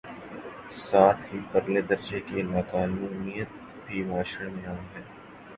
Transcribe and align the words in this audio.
ساتھ 0.83 1.21
ہی 1.29 1.39
پرلے 1.51 1.81
درجے 1.89 2.19
کی 2.27 2.41
لا 2.41 2.61
قانونیت 2.71 3.49
بھی 3.85 3.97
معاشرے 4.03 4.47
میں 4.53 4.65
عام 4.67 4.85
ہے۔ 4.95 5.01